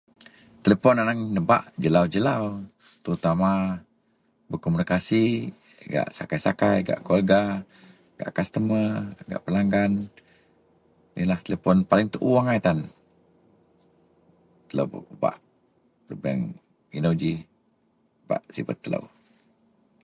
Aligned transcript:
telepon 0.63 0.97
aneng 1.01 1.21
nebak 1.35 1.63
jelau-jelau 1.83 2.43
terutama 3.03 3.51
berkomunikasi 4.49 5.21
gak 5.93 6.07
sakai-sakai 6.17 6.75
gak 6.89 7.01
keluarga 7.05 7.41
gak 8.19 8.33
kostumer 8.37 8.91
gak 9.29 9.43
pelanggan, 9.45 9.91
ienlah 11.17 11.39
telepon 11.45 11.77
paling 11.91 12.07
tuu 12.13 12.33
agai 12.39 12.59
tan, 12.65 12.77
telou 14.69 14.85
bak 14.95 15.03
pebak 15.07 15.37
lubeang 16.09 16.41
inou 16.97 17.13
ji 17.21 17.33
bak 18.29 18.41
sibet 18.53 18.77
telou 18.83 19.03